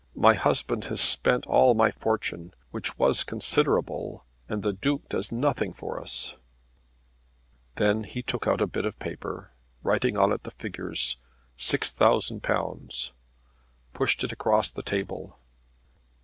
My 0.15 0.33
husband 0.33 0.85
has 0.85 0.99
spent 0.99 1.45
all 1.45 1.75
my 1.75 1.91
fortune, 1.91 2.55
which 2.71 2.97
was 2.97 3.23
considerable; 3.23 4.25
and 4.49 4.63
the 4.63 4.73
Duke 4.73 5.07
does 5.09 5.31
nothing 5.31 5.73
for 5.73 6.01
us." 6.01 6.33
Then 7.75 8.05
he 8.05 8.23
took 8.23 8.47
a 8.47 8.65
bit 8.65 8.83
of 8.85 8.97
paper 8.97 9.51
and, 9.51 9.85
writing 9.85 10.17
on 10.17 10.31
it 10.31 10.41
the 10.41 10.49
figures 10.49 11.17
"£6,000," 11.59 13.11
pushed 13.93 14.23
it 14.23 14.31
across 14.31 14.71
the 14.71 14.81
table. 14.81 15.37